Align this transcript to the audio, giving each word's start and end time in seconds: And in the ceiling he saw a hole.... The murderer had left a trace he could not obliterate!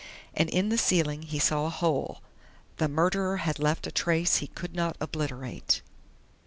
And 0.33 0.49
in 0.49 0.69
the 0.69 0.79
ceiling 0.79 1.21
he 1.21 1.37
saw 1.37 1.67
a 1.67 1.69
hole.... 1.69 2.23
The 2.77 2.87
murderer 2.87 3.37
had 3.37 3.59
left 3.59 3.85
a 3.85 3.91
trace 3.91 4.37
he 4.37 4.47
could 4.47 4.73
not 4.73 4.97
obliterate! 4.99 5.83